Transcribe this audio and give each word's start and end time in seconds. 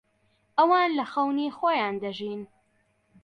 ئەوان 0.57 0.89
لە 0.97 1.05
خەونی 1.11 1.55
خۆیان 1.57 1.95
دەژین. 2.03 2.41